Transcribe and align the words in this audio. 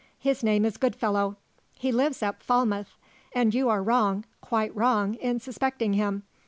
His 0.17 0.43
name 0.43 0.65
is 0.65 0.77
Goodfellow; 0.77 1.37
he 1.73 1.91
lives 1.91 2.23
at 2.23 2.41
Falmouth; 2.41 2.97
and 3.33 3.53
you 3.53 3.69
are 3.69 3.83
wrong, 3.83 4.25
quite 4.41 4.75
wrong, 4.75 5.13
in 5.13 5.39
suspecting 5.39 5.93
him. 5.93 6.23